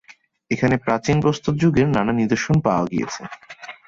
[0.51, 3.21] এখানে প্রাচীন প্রস্তর যুগের নানা নিদর্শন পাওয়া গিয়েছে।